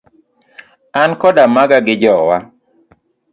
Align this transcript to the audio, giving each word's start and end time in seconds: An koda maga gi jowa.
An 1.01 1.11
koda 1.21 1.43
maga 1.55 1.77
gi 1.85 1.95
jowa. 2.01 2.37